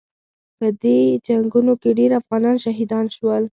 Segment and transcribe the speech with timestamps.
[0.57, 3.43] په دې جنګونو کې ډېر افغانان شهیدان شول.